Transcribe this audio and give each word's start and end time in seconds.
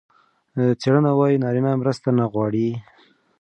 څېړنه 0.81 1.11
وايي 1.19 1.37
نارینه 1.43 1.71
مرسته 1.81 2.09
نه 2.19 2.25
غواړي. 2.33 2.67